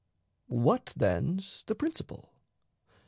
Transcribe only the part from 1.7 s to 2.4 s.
principle?